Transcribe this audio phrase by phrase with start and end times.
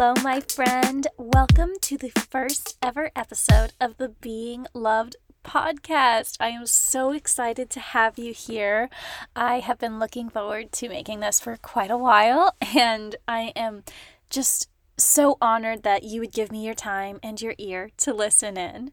[0.00, 1.08] Hello, my friend.
[1.16, 6.36] Welcome to the first ever episode of the Being Loved podcast.
[6.38, 8.90] I am so excited to have you here.
[9.34, 13.82] I have been looking forward to making this for quite a while, and I am
[14.30, 18.56] just so honored that you would give me your time and your ear to listen
[18.56, 18.92] in.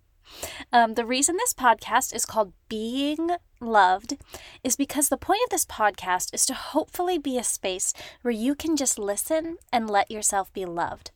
[0.74, 3.30] Um, the reason this podcast is called Being
[3.66, 4.18] Loved
[4.64, 8.54] is because the point of this podcast is to hopefully be a space where you
[8.54, 11.10] can just listen and let yourself be loved.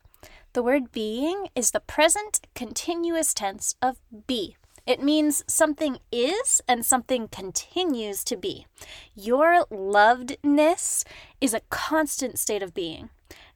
[0.54, 4.58] The word being is the present continuous tense of be.
[4.88, 8.66] It means something is and something continues to be.
[9.14, 11.04] Your lovedness
[11.40, 13.12] is a constant state of being.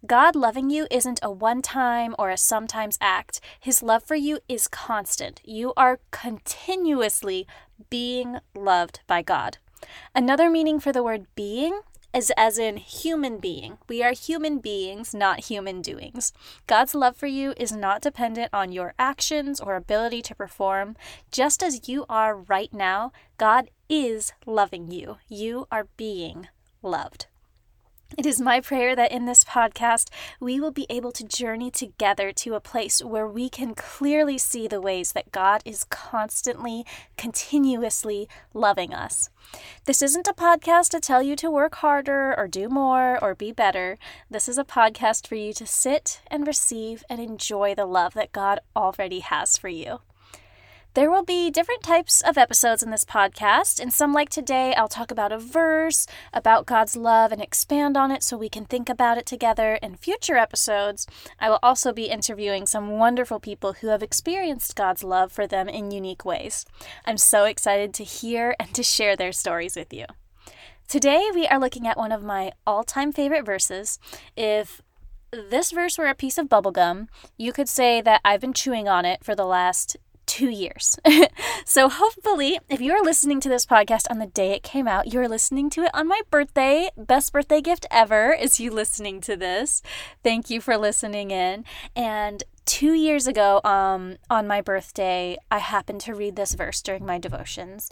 [0.05, 3.39] God loving you isn't a one time or a sometimes act.
[3.59, 5.41] His love for you is constant.
[5.45, 7.47] You are continuously
[7.89, 9.57] being loved by God.
[10.15, 11.81] Another meaning for the word being
[12.13, 13.79] is as in human being.
[13.89, 16.31] We are human beings, not human doings.
[16.67, 20.95] God's love for you is not dependent on your actions or ability to perform.
[21.31, 25.17] Just as you are right now, God is loving you.
[25.27, 26.47] You are being
[26.83, 27.27] loved.
[28.15, 32.31] It is my prayer that in this podcast, we will be able to journey together
[32.33, 36.85] to a place where we can clearly see the ways that God is constantly,
[37.17, 39.31] continuously loving us.
[39.85, 43.51] This isn't a podcast to tell you to work harder or do more or be
[43.51, 43.97] better.
[44.29, 48.31] This is a podcast for you to sit and receive and enjoy the love that
[48.31, 50.01] God already has for you.
[50.95, 54.87] There will be different types of episodes in this podcast, and some like today, I'll
[54.87, 58.89] talk about a verse, about God's love, and expand on it so we can think
[58.89, 59.79] about it together.
[59.81, 61.07] In future episodes,
[61.39, 65.67] I will also be interviewing some wonderful people who have experienced God's love for them
[65.67, 66.63] in unique ways.
[67.05, 70.05] I'm so excited to hear and to share their stories with you.
[70.87, 73.97] Today, we are looking at one of my all time favorite verses.
[74.37, 74.83] If
[75.31, 79.05] this verse were a piece of bubblegum, you could say that I've been chewing on
[79.05, 80.97] it for the last two years.
[81.65, 85.13] so, hopefully, if you are listening to this podcast on the day it came out,
[85.13, 86.89] you're listening to it on my birthday.
[86.97, 89.81] Best birthday gift ever is you listening to this.
[90.23, 91.65] Thank you for listening in.
[91.95, 97.05] And two years ago, um, on my birthday, I happened to read this verse during
[97.05, 97.89] my devotions,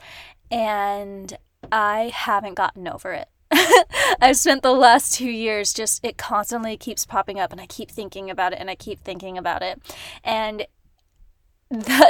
[0.49, 1.37] and
[1.71, 3.27] I haven't gotten over it.
[4.21, 7.91] I've spent the last two years just, it constantly keeps popping up, and I keep
[7.91, 9.81] thinking about it, and I keep thinking about it.
[10.23, 10.65] And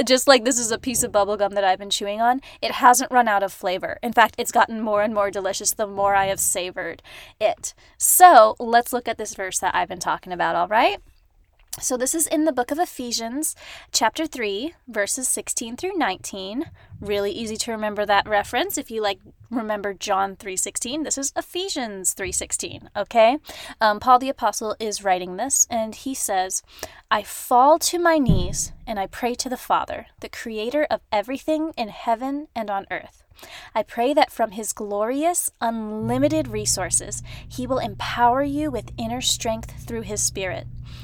[0.06, 3.12] just like this is a piece of bubblegum that I've been chewing on, it hasn't
[3.12, 4.00] run out of flavor.
[4.02, 7.02] In fact, it's gotten more and more delicious the more I have savored
[7.40, 7.74] it.
[7.98, 11.00] So let's look at this verse that I've been talking about, all right?
[11.80, 13.56] So this is in the book of Ephesians,
[13.94, 16.66] chapter 3, verses 16 through 19.
[17.00, 21.04] Really easy to remember that reference if you like remember John 3:16.
[21.04, 23.38] This is Ephesians 3:16, okay?
[23.80, 26.62] Um, Paul the apostle is writing this and he says,
[27.10, 31.74] "I fall to my knees and I pray to the Father, the creator of everything
[31.78, 33.24] in heaven and on earth.
[33.74, 39.86] I pray that from His glorious, unlimited resources, He will empower you with inner strength
[39.88, 40.68] through His Spirit.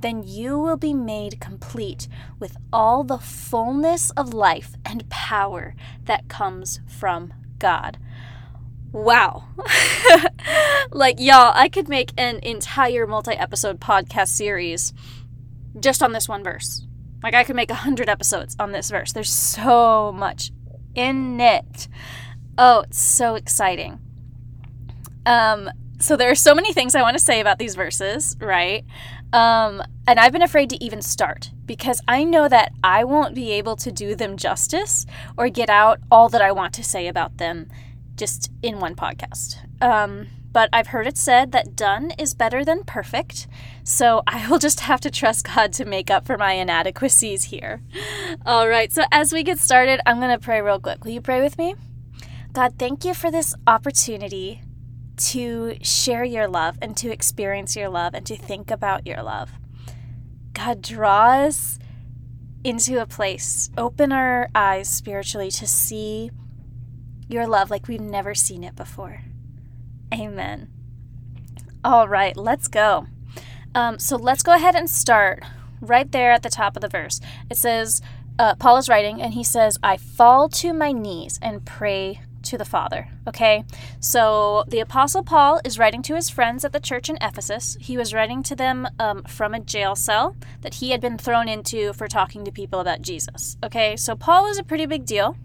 [0.00, 5.74] Then you will be made complete with all the fullness of life and power
[6.04, 7.98] that comes from God.
[8.92, 9.44] Wow.
[10.90, 14.92] like, y'all, I could make an entire multi episode podcast series
[15.78, 16.86] just on this one verse.
[17.22, 19.12] Like, I could make a hundred episodes on this verse.
[19.12, 20.50] There's so much
[20.94, 21.86] in it.
[22.58, 24.00] Oh, it's so exciting.
[25.26, 28.84] Um, so there are so many things I want to say about these verses, right?
[29.32, 33.52] Um, and I've been afraid to even start because I know that I won't be
[33.52, 35.06] able to do them justice
[35.36, 37.68] or get out all that I want to say about them
[38.16, 39.56] just in one podcast.
[39.80, 43.46] Um, but I've heard it said that done is better than perfect,
[43.84, 47.82] so I will just have to trust God to make up for my inadequacies here.
[48.44, 51.04] All right, so as we get started, I'm going to pray real quick.
[51.04, 51.76] Will you pray with me?
[52.52, 54.62] God, thank you for this opportunity
[55.20, 59.50] to share your love and to experience your love and to think about your love.
[60.52, 61.78] God, draw us
[62.64, 66.30] into a place, open our eyes spiritually to see
[67.28, 69.22] your love like we've never seen it before.
[70.12, 70.68] Amen.
[71.84, 73.06] All right, let's go.
[73.74, 75.44] Um, so let's go ahead and start
[75.80, 77.20] right there at the top of the verse.
[77.48, 78.02] It says,
[78.38, 82.20] uh, Paul is writing and he says, I fall to my knees and pray
[82.50, 83.08] to the Father.
[83.26, 83.64] Okay?
[84.00, 87.76] So the Apostle Paul is writing to his friends at the church in Ephesus.
[87.80, 91.48] He was writing to them um, from a jail cell that he had been thrown
[91.48, 93.56] into for talking to people about Jesus.
[93.64, 93.96] Okay?
[93.96, 95.36] So Paul was a pretty big deal.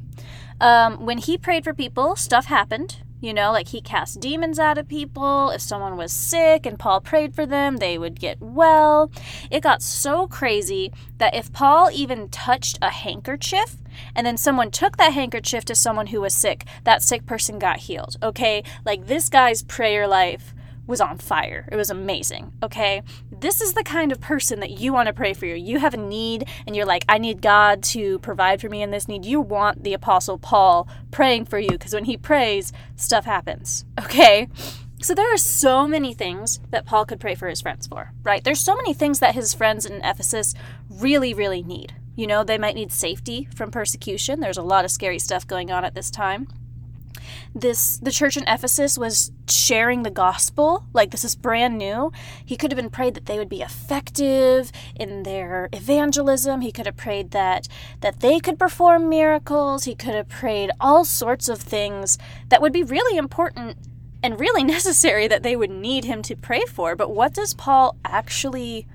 [0.60, 2.98] Um, when he prayed for people, stuff happened.
[3.22, 5.50] You know, like he cast demons out of people.
[5.50, 9.10] If someone was sick and Paul prayed for them, they would get well.
[9.50, 13.78] It got so crazy that if Paul even touched a handkerchief
[14.16, 17.78] and then someone took that handkerchief to someone who was sick, that sick person got
[17.78, 18.18] healed.
[18.22, 18.64] Okay?
[18.86, 20.54] Like this guy's prayer life
[20.88, 21.68] was on fire.
[21.72, 22.54] It was amazing.
[22.62, 23.02] Okay.
[23.32, 25.56] This is the kind of person that you want to pray for you.
[25.56, 28.92] You have a need and you're like, I need God to provide for me in
[28.92, 29.26] this need.
[29.26, 33.86] You want the Apostle Paul praying for you because when he prays, stuff happens.
[34.00, 34.48] Okay.
[35.02, 38.44] So there are so many things that Paul could pray for his friends for, right?
[38.44, 40.56] There's so many things that his friends in Ephesus
[40.90, 41.94] really, really need.
[42.16, 44.40] You know, they might need safety from persecution.
[44.40, 46.48] There's a lot of scary stuff going on at this time.
[47.54, 50.86] This the church in Ephesus was sharing the gospel.
[50.94, 52.12] Like this is brand new.
[52.46, 56.62] He could have been prayed that they would be effective in their evangelism.
[56.62, 57.68] He could have prayed that
[58.02, 59.86] that they could perform miracles.
[59.86, 62.18] He could have prayed all sorts of things
[62.50, 63.78] that would be really important
[64.22, 66.96] and really necessary that they would need him to pray for.
[66.96, 68.88] But what does Paul actually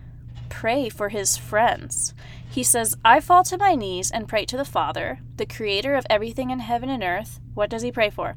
[0.49, 2.13] pray for his friends
[2.51, 6.05] he says, I fall to my knees and pray to the Father, the creator of
[6.11, 7.39] everything in heaven and earth.
[7.55, 8.37] What does he pray for?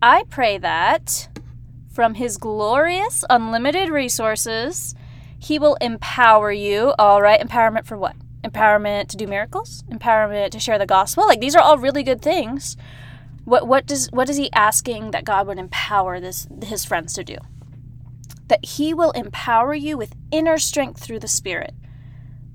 [0.00, 1.28] I pray that
[1.90, 4.94] from his glorious, unlimited resources,
[5.38, 6.94] he will empower you.
[6.98, 8.16] All right, empowerment for what?
[8.42, 9.84] Empowerment to do miracles?
[9.90, 11.26] Empowerment to share the gospel?
[11.26, 12.76] Like these are all really good things.
[13.44, 17.24] What what does what is he asking that God would empower this his friends to
[17.24, 17.36] do?
[18.48, 21.74] That he will empower you with inner strength through the Spirit.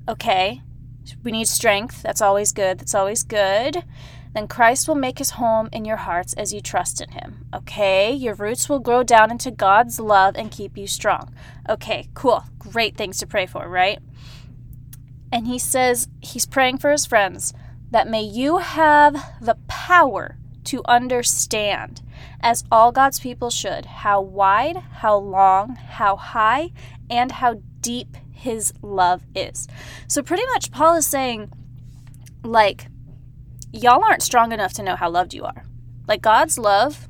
[0.07, 0.61] Okay?
[1.23, 2.01] We need strength.
[2.01, 2.79] That's always good.
[2.79, 3.83] That's always good.
[4.33, 7.45] Then Christ will make his home in your hearts as you trust in him.
[7.53, 8.13] Okay?
[8.13, 11.33] Your roots will grow down into God's love and keep you strong.
[11.69, 12.45] Okay, cool.
[12.57, 13.99] Great things to pray for, right?
[15.31, 17.53] And he says he's praying for his friends
[17.89, 22.01] that may you have the power to understand,
[22.43, 26.71] as all God's people should, how wide, how long, how high,
[27.09, 29.67] and how deep his love is.
[30.07, 31.51] So, pretty much, Paul is saying,
[32.43, 32.87] like,
[33.71, 35.63] y'all aren't strong enough to know how loved you are.
[36.07, 37.07] Like, God's love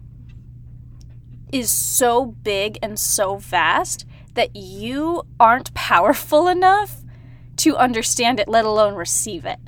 [1.51, 7.01] is so big and so vast that you aren't powerful enough
[7.57, 9.59] to understand it, let alone receive it,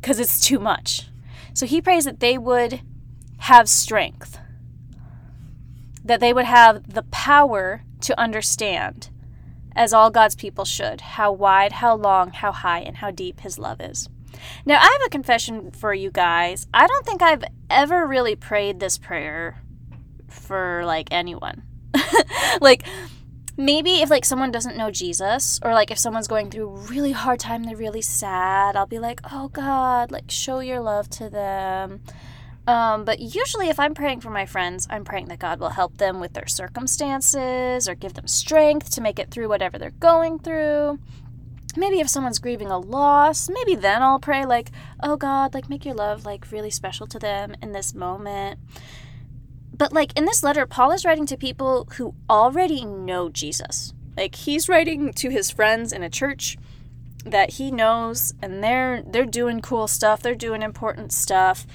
[0.00, 1.08] because it's too much.
[1.52, 2.80] So, he prays that they would
[3.38, 4.38] have strength,
[6.04, 9.10] that they would have the power to understand
[9.76, 13.58] as all God's people should, how wide, how long, how high, and how deep His
[13.58, 14.08] love is.
[14.64, 16.66] Now, I have a confession for you guys.
[16.72, 19.62] I don't think I've ever really prayed this prayer
[20.28, 21.62] for like anyone.
[22.60, 22.84] like,
[23.56, 27.12] maybe if like someone doesn't know Jesus or like if someone's going through a really
[27.12, 31.28] hard time they're really sad I'll be like oh god like show your love to
[31.28, 32.00] them
[32.70, 35.98] um, but usually, if I'm praying for my friends, I'm praying that God will help
[35.98, 40.38] them with their circumstances or give them strength to make it through whatever they're going
[40.38, 41.00] through.
[41.76, 44.70] Maybe if someone's grieving a loss, maybe then I'll pray, like,
[45.02, 48.60] oh God, like, make your love, like, really special to them in this moment.
[49.76, 53.94] But, like, in this letter, Paul is writing to people who already know Jesus.
[54.16, 56.56] Like, he's writing to his friends in a church
[57.24, 61.66] that he knows and they're they're doing cool stuff they're doing important stuff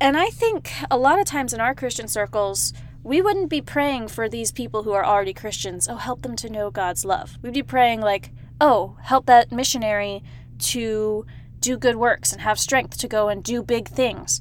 [0.00, 4.08] and I think a lot of times in our Christian circles, we wouldn't be praying
[4.08, 7.38] for these people who are already Christians, oh, help them to know God's love.
[7.42, 8.30] We'd be praying, like,
[8.60, 10.22] oh, help that missionary
[10.58, 11.26] to
[11.60, 14.40] do good works and have strength to go and do big things.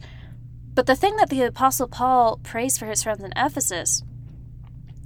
[0.73, 4.03] But the thing that the Apostle Paul prays for his friends in Ephesus,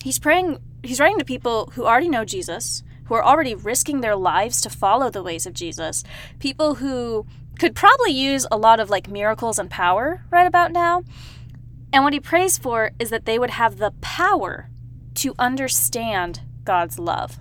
[0.03, 4.15] he's praying, he's writing to people who already know Jesus, who are already risking their
[4.15, 6.03] lives to follow the ways of Jesus,
[6.39, 7.25] people who
[7.63, 11.01] could probably use a lot of like miracles and power right about now.
[11.93, 14.69] And what he prays for is that they would have the power
[15.15, 17.37] to understand God's love.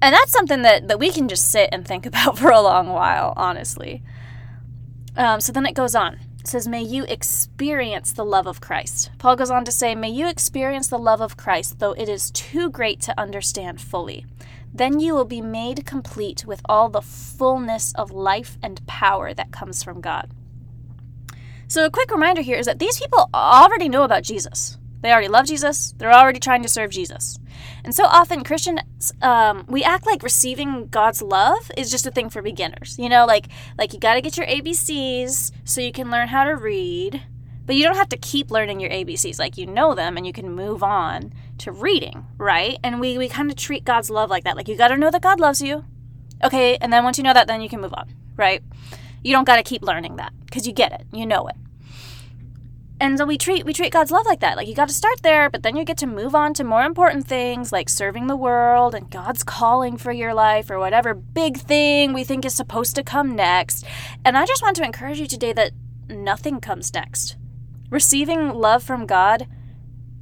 [0.00, 2.88] And that's something that, that we can just sit and think about for a long
[2.88, 4.02] while, honestly.
[5.18, 6.18] Um, so then it goes on.
[6.40, 9.10] It says, May you experience the love of Christ.
[9.18, 12.30] Paul goes on to say, May you experience the love of Christ, though it is
[12.30, 14.24] too great to understand fully.
[14.74, 19.52] Then you will be made complete with all the fullness of life and power that
[19.52, 20.30] comes from God.
[21.68, 24.76] So, a quick reminder here is that these people already know about Jesus.
[25.00, 27.38] They already love Jesus, they're already trying to serve Jesus.
[27.84, 32.30] And so often Christians, um, we act like receiving God's love is just a thing
[32.30, 32.98] for beginners.
[32.98, 36.44] You know, like like you got to get your ABCs so you can learn how
[36.44, 37.22] to read,
[37.66, 39.38] but you don't have to keep learning your ABCs.
[39.38, 42.78] Like you know them and you can move on to reading, right?
[42.82, 44.56] And we we kind of treat God's love like that.
[44.56, 45.84] Like you got to know that God loves you.
[46.42, 48.62] Okay, and then once you know that, then you can move on, right?
[49.22, 51.56] You don't got to keep learning that because you get it, you know it
[53.00, 54.56] and so we treat we treat God's love like that.
[54.56, 56.82] Like you got to start there, but then you get to move on to more
[56.82, 61.58] important things like serving the world and God's calling for your life or whatever big
[61.58, 63.84] thing we think is supposed to come next.
[64.24, 65.72] And I just want to encourage you today that
[66.08, 67.36] nothing comes next.
[67.90, 69.46] Receiving love from God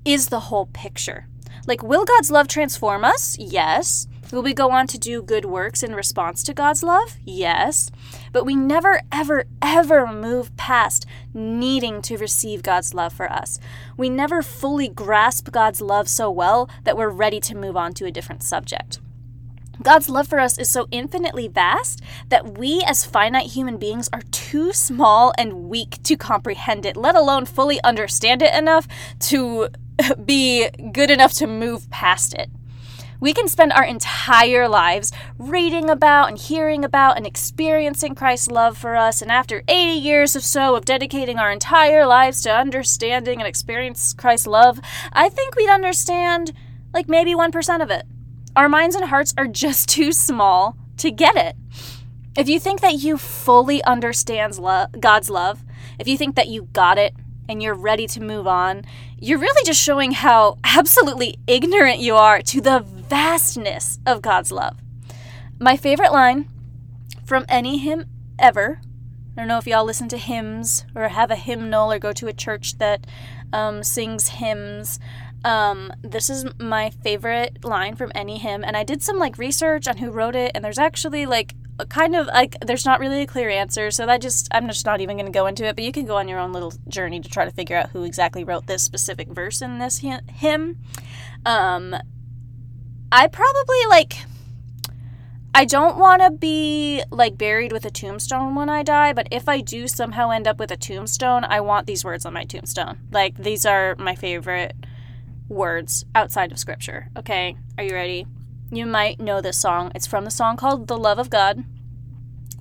[0.04, 1.26] is the whole picture.
[1.66, 3.36] Like will God's love transform us?
[3.38, 4.06] Yes.
[4.32, 7.18] Will we go on to do good works in response to God's love?
[7.22, 7.90] Yes.
[8.32, 11.04] But we never, ever, ever move past
[11.34, 13.60] needing to receive God's love for us.
[13.98, 18.06] We never fully grasp God's love so well that we're ready to move on to
[18.06, 19.00] a different subject.
[19.82, 24.22] God's love for us is so infinitely vast that we, as finite human beings, are
[24.30, 28.86] too small and weak to comprehend it, let alone fully understand it enough
[29.20, 29.68] to
[30.24, 32.50] be good enough to move past it.
[33.22, 38.76] We can spend our entire lives reading about and hearing about and experiencing Christ's love
[38.76, 43.38] for us, and after 80 years or so of dedicating our entire lives to understanding
[43.38, 44.80] and experience Christ's love,
[45.12, 46.52] I think we'd understand
[46.92, 48.06] like maybe 1% of it.
[48.56, 51.54] Our minds and hearts are just too small to get it.
[52.36, 55.62] If you think that you fully understand lo- God's love,
[55.98, 57.14] if you think that you got it
[57.48, 58.84] and you're ready to move on,
[59.18, 64.78] you're really just showing how absolutely ignorant you are to the vastness of God's love.
[65.58, 66.48] My favorite line
[67.24, 68.06] from any hymn
[68.38, 68.80] ever.
[69.36, 72.26] I don't know if y'all listen to hymns or have a hymnal or go to
[72.26, 73.06] a church that
[73.52, 74.98] um, sings hymns.
[75.44, 79.88] Um, this is my favorite line from any hymn, and I did some like research
[79.88, 81.54] on who wrote it, and there's actually like
[81.88, 85.00] kind of like there's not really a clear answer, so that just I'm just not
[85.00, 85.76] even going to go into it.
[85.76, 88.04] But you can go on your own little journey to try to figure out who
[88.04, 90.78] exactly wrote this specific verse in this hymn.
[91.44, 91.96] Um,
[93.10, 94.16] I probably like
[95.54, 99.50] I don't want to be like buried with a tombstone when I die, but if
[99.50, 103.00] I do somehow end up with a tombstone, I want these words on my tombstone.
[103.10, 104.74] Like these are my favorite
[105.48, 107.10] words outside of scripture.
[107.18, 108.26] Okay, are you ready?
[108.70, 109.92] You might know this song.
[109.94, 111.62] It's from the song called The Love of God,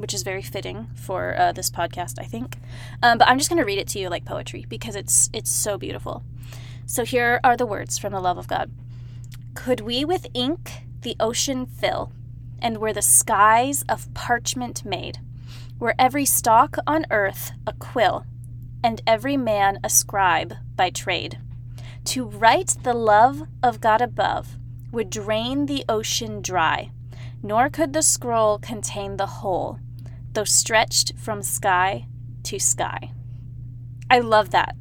[0.02, 2.58] which is very fitting for uh, this podcast, I think.
[3.02, 5.52] Um, but I'm just going to read it to you like poetry because it's it's
[5.52, 6.24] so beautiful.
[6.86, 8.72] So here are the words from The Love of God.
[9.54, 12.12] Could we with ink the ocean fill,
[12.60, 15.20] and were the skies of parchment made,
[15.80, 18.26] were every stalk on earth a quill,
[18.84, 21.40] and every man a scribe by trade,
[22.06, 24.58] to write the love of God above
[24.92, 26.92] would drain the ocean dry,
[27.42, 29.80] nor could the scroll contain the whole,
[30.34, 32.08] though stretched from sky
[32.44, 33.12] to sky.
[34.10, 34.76] I love that.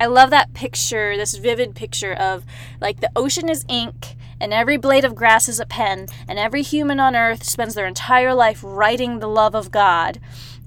[0.00, 2.44] I love that picture, this vivid picture of
[2.80, 6.62] like the ocean is ink and every blade of grass is a pen and every
[6.62, 10.20] human on earth spends their entire life writing the love of God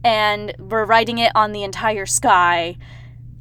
[0.04, 2.78] and we're writing it on the entire sky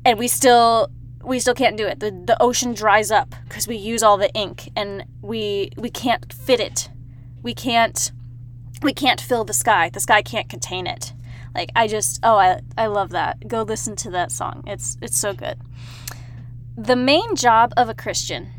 [0.05, 0.90] and we still
[1.25, 2.00] we still can't do it.
[2.00, 6.33] The the ocean dries up because we use all the ink and we we can't
[6.33, 6.90] fit it.
[7.43, 8.11] We can't
[8.83, 9.90] we can't fill the sky.
[9.90, 11.12] The sky can't contain it.
[11.54, 13.49] Like I just oh I I love that.
[13.49, 14.62] Go listen to that song.
[14.66, 15.59] It's it's so good.
[16.76, 18.50] The main job of a Christian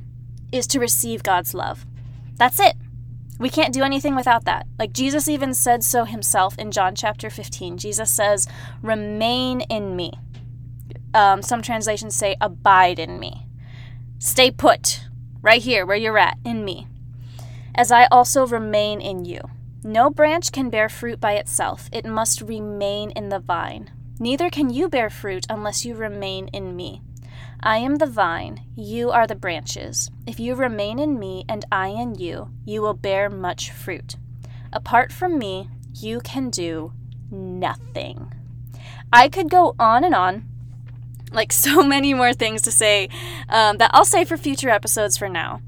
[0.51, 1.85] is to receive God's love.
[2.37, 2.75] That's it.
[3.39, 4.65] We can't do anything without that.
[4.79, 7.77] Like Jesus even said so himself in John chapter 15.
[7.77, 8.47] Jesus says,
[8.81, 10.13] "Remain in me."
[11.13, 13.45] Um, some translations say, "Abide in me."
[14.17, 15.01] Stay put,
[15.43, 16.87] right here where you're at, in me,
[17.75, 19.41] as I also remain in you.
[19.83, 23.91] No branch can bear fruit by itself, it must remain in the vine.
[24.19, 27.03] Neither can you bear fruit unless you remain in me.
[27.61, 30.09] I am the vine, you are the branches.
[30.25, 34.15] If you remain in me and I in you, you will bear much fruit.
[34.73, 36.93] Apart from me, you can do
[37.29, 38.33] nothing.
[39.13, 40.47] I could go on and on,
[41.31, 43.09] like so many more things to say
[43.49, 45.61] um, that I'll say for future episodes for now.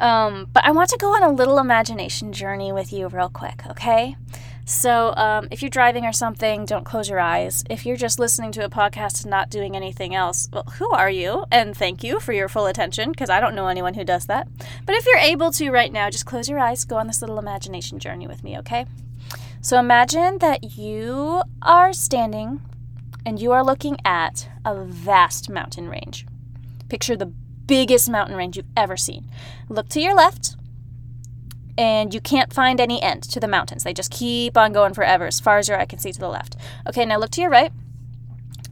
[0.00, 3.62] Um, but I want to go on a little imagination journey with you, real quick,
[3.68, 4.16] okay?
[4.64, 7.64] So, um, if you're driving or something, don't close your eyes.
[7.68, 11.10] If you're just listening to a podcast and not doing anything else, well, who are
[11.10, 11.44] you?
[11.50, 14.48] And thank you for your full attention, because I don't know anyone who does that.
[14.86, 17.38] But if you're able to right now, just close your eyes, go on this little
[17.38, 18.86] imagination journey with me, okay?
[19.60, 22.62] So, imagine that you are standing
[23.26, 26.26] and you are looking at a vast mountain range.
[26.88, 27.32] Picture the
[27.70, 29.30] biggest mountain range you've ever seen.
[29.68, 30.56] Look to your left,
[31.78, 33.84] and you can't find any end to the mountains.
[33.84, 36.28] They just keep on going forever, as far as your eye can see to the
[36.28, 36.56] left.
[36.88, 37.70] Okay, now look to your right,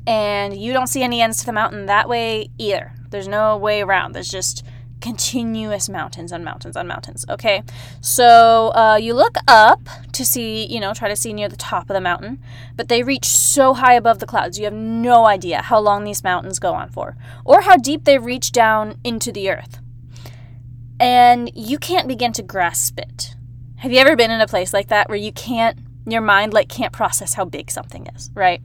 [0.05, 2.93] and you don't see any ends to the mountain that way either.
[3.11, 4.17] There's no way around.
[4.17, 4.65] There's just
[5.01, 7.25] continuous mountains on mountains on mountains.
[7.29, 7.63] Okay,
[8.01, 9.81] so uh, you look up
[10.13, 12.41] to see, you know, try to see near the top of the mountain,
[12.77, 16.25] but they reach so high above the clouds, you have no idea how long these
[16.25, 19.79] mountains go on for, or how deep they reach down into the earth.
[21.01, 23.35] And you can't begin to grasp it.
[23.77, 26.69] Have you ever been in a place like that where you can't, your mind like
[26.69, 28.61] can't process how big something is, right?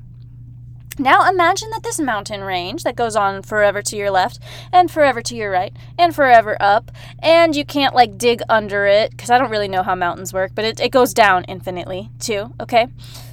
[0.99, 4.39] Now imagine that this mountain range that goes on forever to your left
[4.71, 9.11] and forever to your right and forever up, and you can't like dig under it
[9.11, 12.53] because I don't really know how mountains work, but it, it goes down infinitely too,
[12.59, 12.87] okay?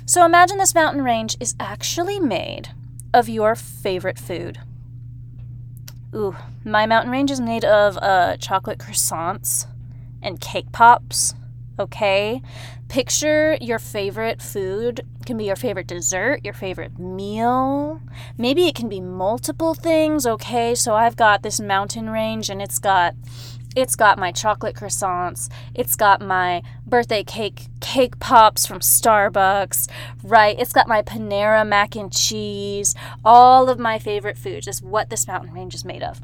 [0.06, 2.70] So imagine this mountain range is actually made
[3.12, 4.58] of your favorite food.
[6.14, 9.66] Ooh, my mountain range is made of uh, chocolate croissants
[10.22, 11.34] and cake pops
[11.80, 12.42] okay?
[12.88, 15.00] Picture your favorite food.
[15.20, 18.00] It can be your favorite dessert, your favorite meal.
[18.36, 20.74] Maybe it can be multiple things, okay?
[20.74, 23.14] So I've got this mountain range and it's got
[23.76, 25.48] it's got my chocolate croissants.
[25.74, 29.88] It's got my birthday cake cake pops from Starbucks,
[30.24, 30.58] right?
[30.58, 32.94] It's got my Panera mac and cheese.
[33.24, 36.20] All of my favorite foods is what this mountain range is made of.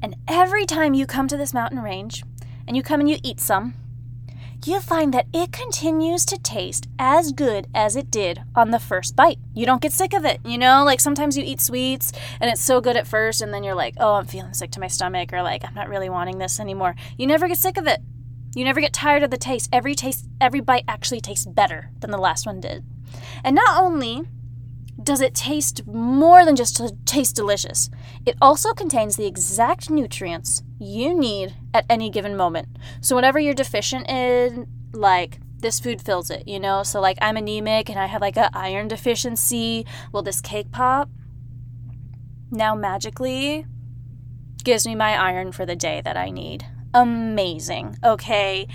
[0.00, 2.24] And every time you come to this mountain range
[2.66, 3.74] and you come and you eat some,
[4.66, 9.16] you find that it continues to taste as good as it did on the first
[9.16, 9.38] bite.
[9.54, 10.84] You don't get sick of it, you know?
[10.84, 13.94] Like sometimes you eat sweets and it's so good at first, and then you're like,
[13.98, 16.94] oh, I'm feeling sick to my stomach, or like, I'm not really wanting this anymore.
[17.16, 18.00] You never get sick of it.
[18.54, 19.70] You never get tired of the taste.
[19.72, 22.84] Every taste, every bite actually tastes better than the last one did.
[23.42, 24.24] And not only
[25.02, 27.90] does it taste more than just to taste delicious.
[28.26, 32.68] It also contains the exact nutrients you need at any given moment.
[33.00, 36.82] So, whatever you're deficient in, like this food fills it, you know?
[36.82, 39.86] So, like, I'm anemic and I have like an iron deficiency.
[40.12, 41.08] Well, this cake pop
[42.50, 43.64] now magically
[44.62, 46.66] gives me my iron for the day that I need.
[46.94, 48.68] Amazing, okay?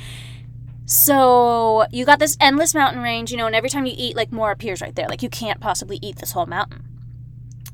[0.90, 4.32] So you got this endless mountain range, you know, and every time you eat, like
[4.32, 5.10] more appears right there.
[5.10, 6.86] Like you can't possibly eat this whole mountain.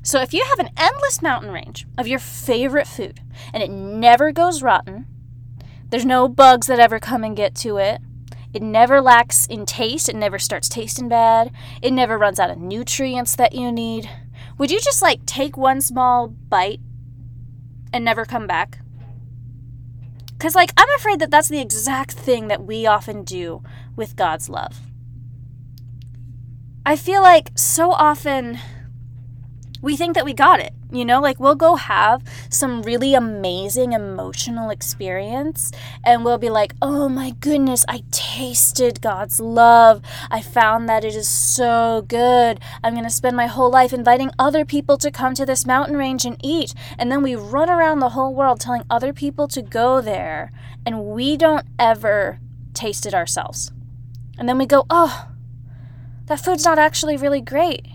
[0.02, 3.20] So if you have an endless mountain range of your favorite food
[3.52, 5.06] and it never goes rotten,
[5.90, 8.00] there's no bugs that ever come and get to it.
[8.52, 12.58] It never lacks in taste, it never starts tasting bad, it never runs out of
[12.58, 14.10] nutrients that you need.
[14.58, 16.80] Would you just like take one small bite
[17.92, 18.80] and never come back?
[20.36, 23.62] Because, like, I'm afraid that that's the exact thing that we often do
[23.96, 24.80] with God's love.
[26.84, 28.58] I feel like so often
[29.84, 30.72] we think that we got it.
[30.90, 36.72] You know, like we'll go have some really amazing emotional experience and we'll be like,
[36.80, 40.00] oh my goodness, I tasted God's love.
[40.30, 42.60] I found that it is so good.
[42.82, 45.98] I'm going to spend my whole life inviting other people to come to this mountain
[45.98, 46.72] range and eat.
[46.98, 50.50] And then we run around the whole world telling other people to go there
[50.86, 52.38] and we don't ever
[52.72, 53.70] taste it ourselves.
[54.38, 55.28] And then we go, oh,
[56.26, 57.86] that food's not actually really great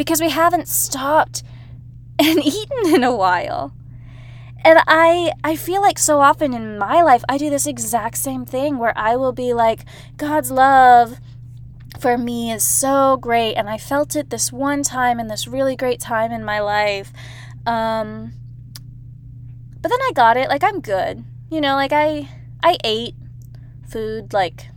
[0.00, 1.42] because we haven't stopped
[2.18, 3.74] and eaten in a while.
[4.64, 8.46] And I I feel like so often in my life I do this exact same
[8.46, 9.84] thing where I will be like
[10.16, 11.20] God's love
[11.98, 15.76] for me is so great and I felt it this one time in this really
[15.76, 17.12] great time in my life.
[17.66, 18.32] Um
[19.82, 21.24] but then I got it like I'm good.
[21.50, 22.26] You know, like I
[22.62, 23.16] I ate
[23.86, 24.68] food like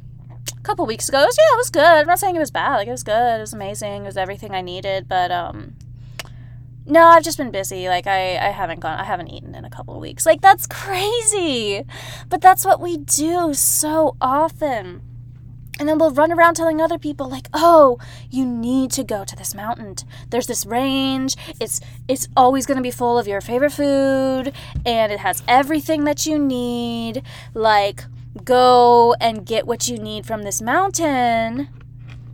[0.63, 1.21] couple weeks ago.
[1.21, 1.83] It was, yeah, it was good.
[1.83, 2.77] I'm not saying it was bad.
[2.77, 3.37] Like it was good.
[3.37, 4.03] It was amazing.
[4.03, 5.07] It was everything I needed.
[5.07, 5.75] But um,
[6.85, 7.87] no, I've just been busy.
[7.87, 8.99] Like I, I haven't gone.
[8.99, 10.25] I haven't eaten in a couple of weeks.
[10.25, 11.83] Like that's crazy.
[12.29, 15.01] But that's what we do so often.
[15.79, 17.97] And then we'll run around telling other people like, "Oh,
[18.29, 19.95] you need to go to this mountain.
[20.29, 21.35] There's this range.
[21.59, 24.53] It's it's always going to be full of your favorite food
[24.85, 27.23] and it has everything that you need.
[27.55, 28.05] Like
[28.43, 31.69] go and get what you need from this mountain.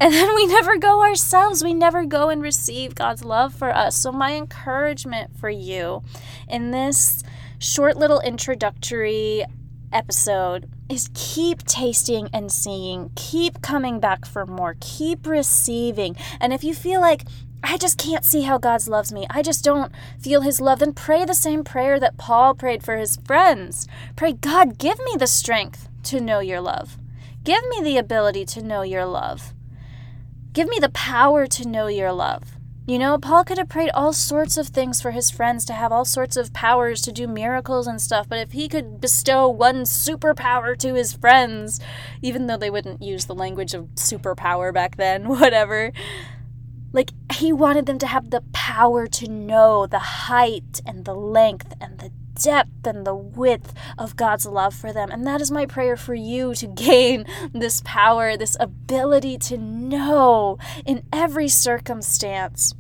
[0.02, 1.64] And then we never go ourselves.
[1.64, 3.98] We never go and receive God's love for us.
[3.98, 6.04] So, my encouragement for you
[6.48, 7.22] in this
[7.58, 9.44] short little introductory
[9.92, 16.16] episode is keep tasting and seeing, keep coming back for more, keep receiving.
[16.40, 17.24] And if you feel like,
[17.62, 19.28] I just can't see how God loves me.
[19.30, 20.80] I just don't feel his love.
[20.80, 23.86] Then pray the same prayer that Paul prayed for his friends.
[24.16, 26.98] Pray, God, give me the strength to know your love.
[27.44, 29.54] Give me the ability to know your love.
[30.54, 32.44] Give me the power to know your love.
[32.88, 35.92] You know, Paul could have prayed all sorts of things for his friends to have
[35.92, 39.84] all sorts of powers to do miracles and stuff, but if he could bestow one
[39.84, 41.80] superpower to his friends,
[42.24, 45.92] even though they wouldn't use the language of superpower back then, whatever,
[46.92, 51.76] like he wanted them to have the power to know the height and the length
[51.80, 55.12] and the depth and the width of God's love for them.
[55.12, 60.58] And that is my prayer for you to gain this power, this ability to know
[60.86, 62.74] in every circumstance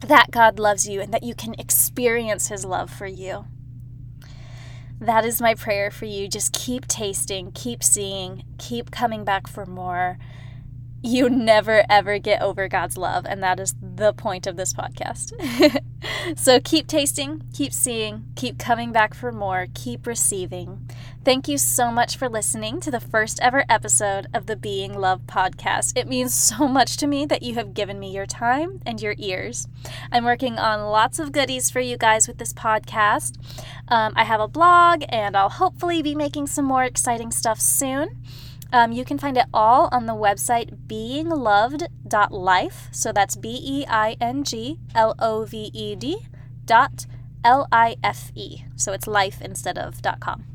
[0.00, 3.46] that God loves you and that you can experience His love for you.
[5.00, 6.28] That is my prayer for you.
[6.28, 10.18] Just keep tasting, keep seeing, keep coming back for more
[11.04, 15.32] you never ever get over God's love, and that is the point of this podcast.
[16.38, 20.88] so keep tasting, keep seeing, keep coming back for more, keep receiving.
[21.22, 25.22] Thank you so much for listening to the first ever episode of the Being Love
[25.26, 25.96] podcast.
[25.96, 29.14] It means so much to me that you have given me your time and your
[29.18, 29.68] ears.
[30.10, 33.36] I'm working on lots of goodies for you guys with this podcast.
[33.88, 38.22] Um, I have a blog, and I'll hopefully be making some more exciting stuff soon.
[38.74, 42.88] Um, you can find it all on the website beingloved.life.
[42.90, 46.26] So that's B E I N G L O V E D
[46.64, 47.06] dot
[47.44, 48.64] L I F E.
[48.74, 50.46] So it's life instead of dot com.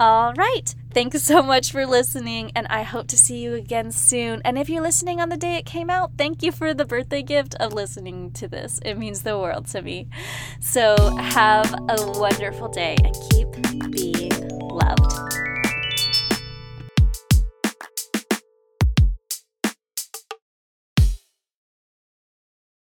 [0.00, 0.74] All right.
[0.92, 4.42] Thanks so much for listening, and I hope to see you again soon.
[4.44, 7.22] And if you're listening on the day it came out, thank you for the birthday
[7.22, 8.80] gift of listening to this.
[8.84, 10.08] It means the world to me.
[10.60, 13.46] So have a wonderful day and keep